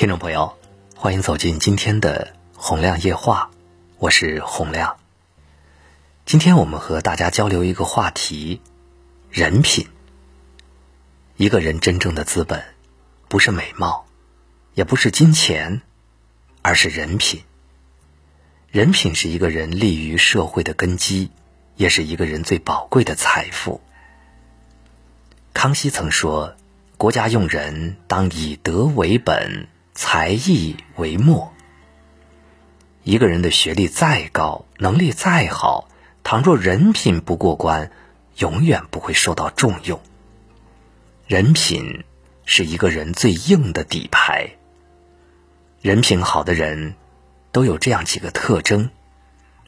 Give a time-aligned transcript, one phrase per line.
[0.00, 0.56] 听众朋友，
[0.96, 3.50] 欢迎走进今天的洪亮夜话，
[3.98, 4.96] 我是洪亮。
[6.24, 8.62] 今天我们和大家交流一个话题：
[9.28, 9.86] 人品。
[11.36, 12.64] 一个人真正的资本，
[13.28, 14.06] 不是美貌，
[14.72, 15.82] 也不是金钱，
[16.62, 17.42] 而是人品。
[18.70, 21.30] 人品是一个人立于社会的根基，
[21.76, 23.82] 也是一个人最宝贵的财富。
[25.52, 26.56] 康熙曾说
[26.96, 31.52] ：“国家用人，当以德为本。”才艺为末。
[33.02, 35.88] 一个人的学历再高，能力再好，
[36.22, 37.90] 倘若人品不过关，
[38.36, 40.00] 永远不会受到重用。
[41.26, 42.04] 人品
[42.44, 44.50] 是一个人最硬的底牌。
[45.80, 46.94] 人品好的人，
[47.52, 48.90] 都有这样几个特征，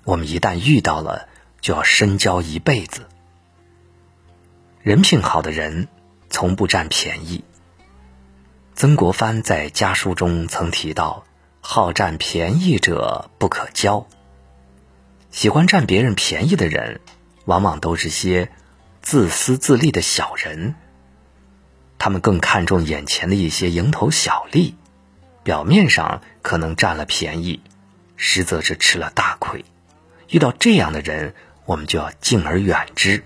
[0.05, 1.29] 我们一旦遇到了，
[1.61, 3.09] 就要深交一辈子。
[4.83, 5.89] 人品好的人，
[6.29, 7.45] 从不占便宜。
[8.83, 11.25] 曾国藩在家书中曾提到
[11.63, 14.09] ：“好占便宜者不可交。”
[15.31, 16.99] 喜欢占别人便宜的人，
[17.45, 18.51] 往往都是些
[19.01, 20.75] 自私自利的小人。
[21.97, 24.75] 他们更看重眼前的一些蝇头小利，
[25.45, 27.61] 表面上可能占了便宜，
[28.17, 29.65] 实则是吃了大亏。
[30.29, 33.23] 遇到这样的人，我们就要敬而远之。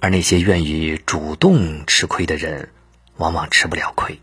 [0.00, 2.70] 而那些愿意主动吃亏的人，
[3.18, 4.18] 往往吃不了亏。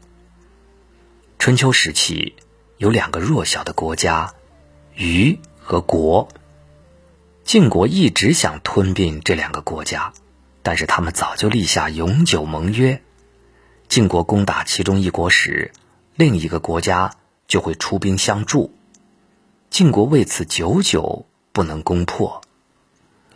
[1.38, 2.36] 春秋时期
[2.78, 4.34] 有两个弱小的国家，
[4.96, 6.28] 虞和国。
[7.44, 10.14] 晋国一直想吞并这两个国家，
[10.64, 13.04] 但是他们早就立下永久盟约。
[13.88, 15.72] 晋国攻打其中一国时，
[16.16, 17.16] 另一个国家
[17.48, 18.74] 就会出兵相助。
[19.70, 22.42] 晋国为此久久不能攻破。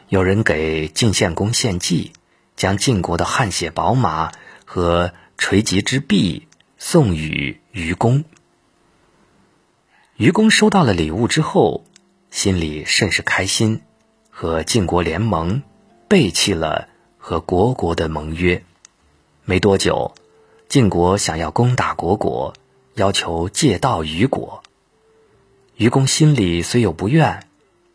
[0.08, 2.14] 有人给晋献公献计，
[2.56, 4.32] 将晋国的汗血宝马
[4.66, 8.26] 和垂棘之璧送与愚公。
[10.18, 11.86] 愚公收到了礼物之后，
[12.30, 13.82] 心里甚是开心，
[14.30, 15.64] 和晋国联盟，
[16.10, 18.66] 背弃了和国国的盟约。
[19.46, 20.14] 没多久，
[20.68, 22.54] 晋国想要攻打国国，
[22.96, 24.62] 要求借道于国。
[25.78, 27.48] 愚公心里虽有不愿，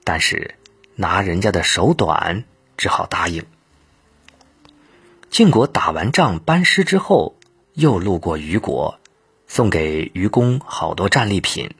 [0.03, 0.55] 但是
[0.97, 2.45] 拿人家的手短，
[2.79, 3.45] 只好答应。
[5.35, 7.35] 晋国打完仗班师之后，
[7.73, 9.01] 又路过虞国，
[9.49, 11.75] 送给虞公好多战利品。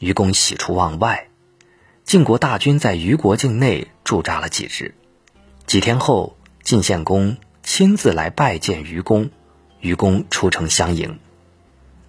[0.00, 1.28] 虞公喜出望外。
[2.02, 4.96] 晋国大军在虞国境内驻扎了几日。
[5.64, 9.30] 几天后，晋献公亲自来拜见虞公，
[9.78, 11.20] 虞公出城相迎。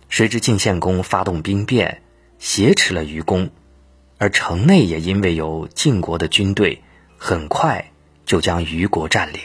[0.09, 2.01] 谁知晋献公发动兵变，
[2.39, 3.51] 挟持了虞公，
[4.17, 6.81] 而城内也因为有晋国的军队，
[7.19, 7.91] 很快
[8.25, 9.39] 就将虞国占领。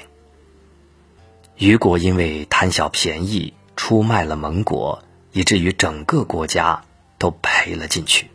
[1.59, 5.03] 虞国因为贪小便宜，出卖了盟国，
[5.33, 6.85] 以至于整个国家
[7.19, 8.31] 都赔了进去。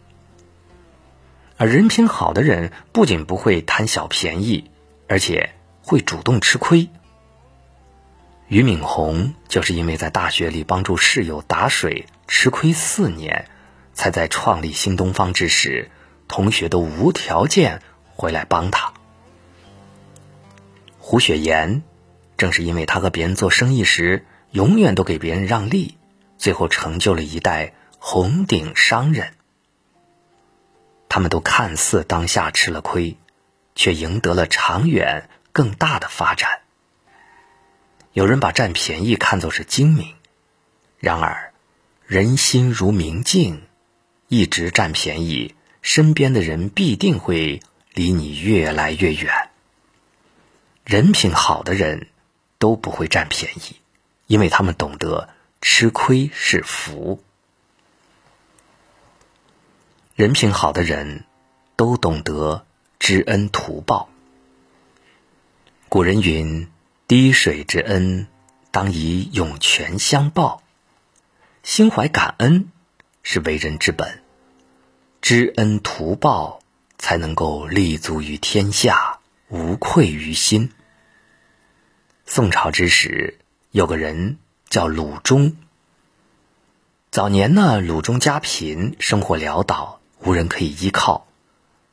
[1.55, 4.69] 而人品好的人不仅不会贪小便宜，
[5.07, 5.51] 而且
[5.81, 6.89] 会主动吃亏。
[8.49, 13.47] 俞敏洪就是因为在大学里帮助室友打水吃亏四年，
[13.93, 15.89] 才在创立新东方之时，
[16.27, 17.81] 同学都无条件
[18.13, 18.91] 回来帮他。
[20.99, 21.83] 胡雪岩。
[22.43, 25.95] 正是因为他和别人做生意时，永远都给别人让利，
[26.37, 29.33] 最后成就了一代红顶商人。
[31.07, 33.15] 他们都看似当下吃了亏，
[33.75, 36.59] 却赢得了长远更大的发展。
[38.11, 40.13] 有人把占便宜看作是精明，
[40.99, 41.53] 然而，
[42.05, 43.61] 人心如明镜，
[44.27, 47.61] 一直占便宜，身边的人必定会
[47.93, 49.31] 离你越来越远。
[50.83, 52.09] 人品好的人。
[52.63, 53.75] 都不会占便宜，
[54.25, 55.27] 因为他们懂得
[55.59, 57.21] 吃亏是福。
[60.15, 61.25] 人品好的人，
[61.75, 62.65] 都懂得
[62.99, 64.07] 知恩图报。
[65.89, 66.71] 古人云
[67.05, 68.27] ：“滴水之恩，
[68.71, 70.63] 当以涌泉相报。”
[71.63, 72.71] 心怀感恩
[73.23, 74.23] 是为人之本，
[75.21, 76.61] 知恩图报
[76.97, 80.71] 才能够立足于天下，无愧于心。
[82.25, 83.37] 宋朝之时，
[83.71, 84.37] 有个人
[84.69, 85.57] 叫鲁中。
[87.11, 91.27] 早年呢，鲁中家贫，生活潦倒，无人可以依靠。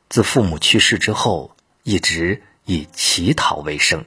[0.09, 4.05] 自父母去世之后，一直以乞讨为生。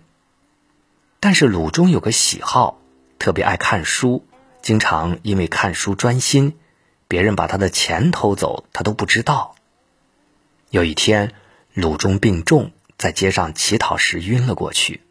[1.21, 2.81] 但是鲁中有个喜好，
[3.19, 4.27] 特别爱看书，
[4.62, 6.59] 经常因为看书专心，
[7.06, 9.55] 别人把他的钱偷走，他都不知道。
[10.70, 11.32] 有一天，
[11.75, 15.03] 鲁中病重，在街上乞讨时晕了过去。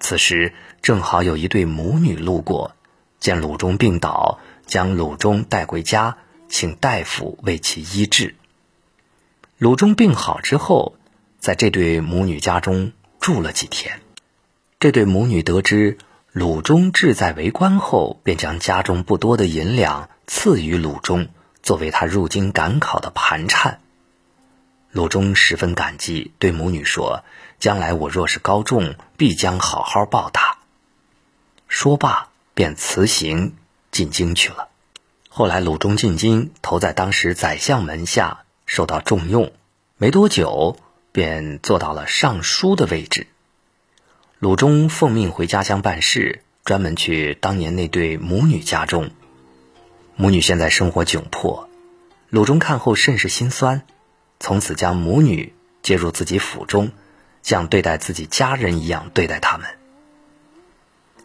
[0.00, 0.52] 此时
[0.82, 2.74] 正好有一对母女路过，
[3.20, 6.18] 见鲁中病倒，将鲁中带回家，
[6.48, 8.34] 请大夫为其医治。
[9.58, 10.94] 鲁中病好之后，
[11.40, 14.00] 在这对母女家中住了几天。
[14.78, 15.98] 这对母女得知
[16.30, 21.28] 鲁中志在为官后，便将家中不多的银两赐予鲁中，
[21.62, 23.80] 作为他入京赶考的盘缠。
[24.92, 27.24] 鲁中十分感激，对母女说
[27.58, 30.58] ：“将来我若是高中，必将好好报答。”
[31.68, 33.54] 说罢，便辞行
[33.90, 34.68] 进京去了。
[35.28, 39.52] 后来，鲁中进京，投在当时宰相门下，受到重用。
[39.96, 40.76] 没多久，
[41.12, 43.26] 便做到了尚书的位置。
[44.38, 49.10] 鲁中奉命回家乡办事，专门去当年那对母女家中。
[50.16, 51.68] 母女现在生活窘迫，
[52.30, 53.82] 鲁中看后甚是心酸，
[54.40, 55.52] 从此将母女
[55.82, 56.90] 接入自己府中，
[57.42, 59.68] 像对待自己家人一样对待他们。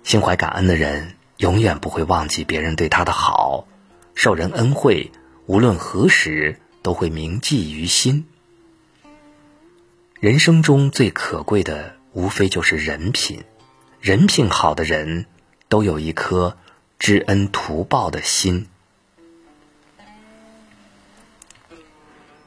[0.03, 3.67] 心怀感恩的人，永远不会忘记别人对他的好，
[4.15, 5.11] 受人恩惠，
[5.45, 8.25] 无论何时都会铭记于心。
[10.19, 11.95] 人生中最可贵的。
[12.13, 13.43] 无非就是人品，
[13.99, 15.25] 人品好的人，
[15.67, 16.59] 都有一颗
[16.99, 18.67] 知恩图报的心。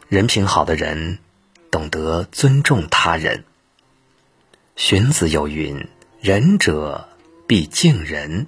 [0.09, 1.19] 人品好的人，
[1.73, 3.43] 懂得尊重他人。
[4.77, 5.89] 荀子有云
[6.21, 7.09] ：“仁者
[7.47, 8.47] 必敬人。”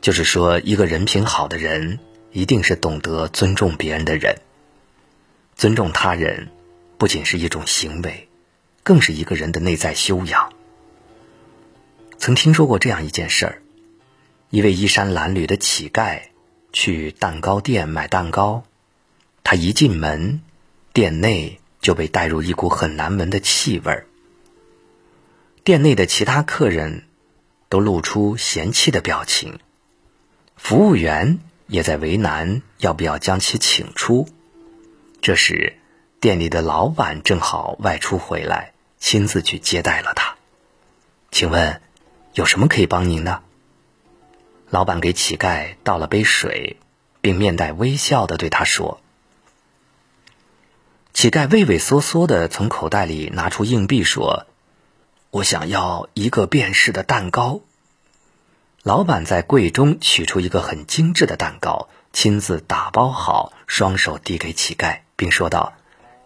[0.00, 1.98] 就是说，一个人品好的人，
[2.30, 4.36] 一定是懂得尊重别人的人。
[5.56, 6.48] 尊重他人，
[6.96, 8.28] 不仅是一种行为。
[8.84, 10.52] 更是一个人的内在修养。
[12.16, 13.62] 曾听说过这样一件事儿：
[14.48, 16.22] 一位衣衫褴褛的乞丐
[16.72, 18.62] 去蛋糕店买蛋糕，
[19.42, 20.40] 他一进门，
[20.92, 24.06] 店内就被带入一股很难闻的气味儿。
[25.62, 27.04] 店内的其他客人
[27.68, 29.58] 都露出嫌弃的表情，
[30.56, 34.26] 服务员也在为难要不要将其请出。
[35.20, 35.78] 这时，
[36.18, 40.36] 店里的老板正好外出回来，亲自去接待了他。
[41.30, 41.82] 请问，
[42.32, 43.42] 有什么可以帮您的？
[44.70, 46.78] 老板给乞丐倒了杯水，
[47.20, 49.00] 并面带微笑的对他说
[51.12, 54.46] ：“乞丐畏畏缩缩的从口袋里拿出硬币，说
[55.30, 57.60] ：‘我想要一个便士的蛋糕。’
[58.82, 65.74] 老板在柜中取出一个很精致的蛋糕，亲自打包好，双手递给乞丐，并说道。”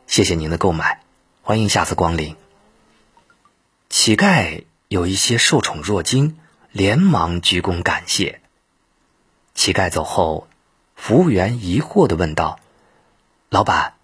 [0.06, 1.00] 谢谢您的购买，
[1.42, 2.36] 欢迎下次光临。
[3.88, 6.38] 乞丐有一些受宠若惊，
[6.70, 8.40] 连忙鞠躬感谢。
[9.54, 10.46] 乞丐走后，
[10.94, 12.60] 服务员疑惑的问道
[13.48, 13.94] ：“老板，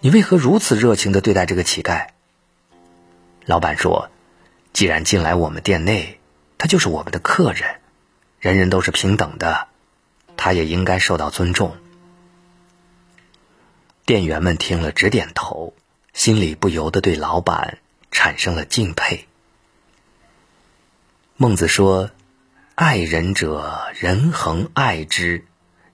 [0.00, 2.08] 你为何如此热情的对待这个乞丐？”
[3.46, 4.10] 老板说
[4.72, 6.20] ：“既然进来我们店内，
[6.56, 7.80] 他就是我们的客人，
[8.40, 9.68] 人人都是平等的，
[10.36, 11.76] 他也应该受到尊重。”
[14.06, 15.74] 店员们听了直点头，
[16.12, 17.78] 心里不由得对老板
[18.10, 19.26] 产生了敬佩。
[21.36, 22.10] 孟子说
[22.74, 25.42] ：“爱人者，人恒爱之；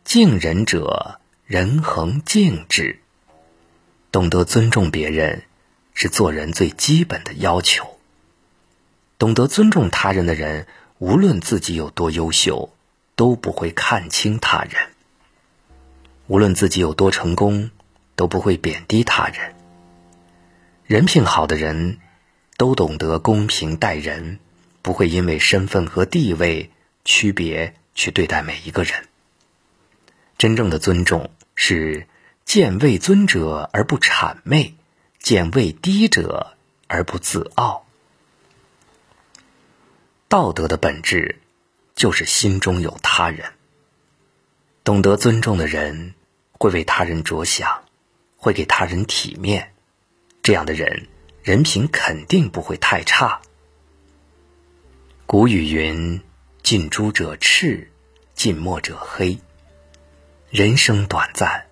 [0.05, 3.01] 敬人者，人恒敬之。”
[4.13, 5.43] 懂得尊重别人，
[5.93, 7.94] 是做人最基本的要求。
[9.19, 10.67] 懂得尊重他人的人，
[10.99, 12.75] 无论自己有多优秀，
[13.17, 14.91] 都不会看轻他人；
[16.27, 17.71] 无论自己有多成功。
[18.17, 19.57] 都不会贬低他人。
[20.87, 21.99] 人品好的人，
[22.57, 24.39] 都懂得公平待人，
[24.83, 26.71] 不会因为身份和地位
[27.05, 29.09] 区别去对待每一个人。
[30.39, 32.07] 真正的尊重是
[32.45, 34.77] 见位尊者而不谄媚，
[35.19, 36.55] 见位低者
[36.87, 37.84] 而不自傲。
[40.29, 41.41] 道德的本质
[41.95, 43.53] 就是心中有他人。
[44.83, 46.15] 懂得尊重的人，
[46.53, 47.85] 会为他人着想。
[48.37, 49.73] 会给他人体面，
[50.43, 51.09] 这样的人
[51.43, 53.41] 人品肯定不会太差。
[55.25, 56.21] 古语云
[56.63, 57.91] ：“近朱者赤，
[58.35, 59.39] 近墨者黑。”
[60.53, 61.65] 人生短暂，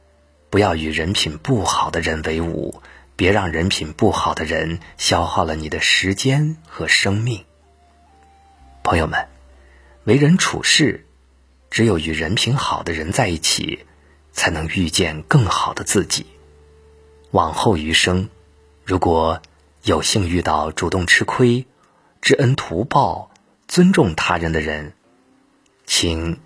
[0.48, 2.80] 不要与人品不好的人为伍，
[3.16, 7.44] 别让人品不好的人消耗了你的时间和生命。
[8.82, 9.28] 朋友们，
[10.04, 11.06] 为人处事，
[11.70, 13.86] 只有与人品好的人在一起，
[14.32, 16.26] 才能遇见更好的自己。
[17.30, 18.28] 往后余生，
[18.84, 19.40] 如果
[19.84, 21.64] 有幸遇到主动吃亏、
[22.20, 23.30] 知恩图报、
[23.68, 24.94] 尊重他人的人，
[25.86, 26.40] 请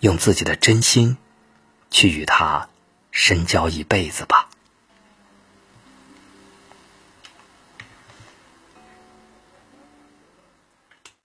[0.00, 1.16] 用自己的真心
[1.90, 2.68] 去与他
[3.10, 4.47] 深交一辈子吧。